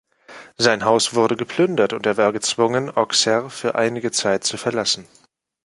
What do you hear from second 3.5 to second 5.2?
für einige Zeit zu verlassen.